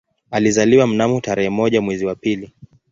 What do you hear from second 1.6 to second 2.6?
mwezi wa pili